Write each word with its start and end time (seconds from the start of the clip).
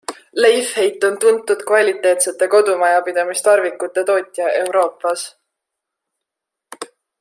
Leifheit 0.43 1.03
on 1.09 1.19
tuntud 1.23 1.61
kvaliteetsete 1.67 2.47
kodumajapidamistarvikute 2.55 4.03
tootja 4.11 4.49
Euroopas. 4.65 5.39